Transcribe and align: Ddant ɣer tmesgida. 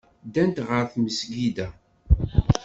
Ddant 0.27 0.57
ɣer 0.67 0.83
tmesgida. 0.93 1.69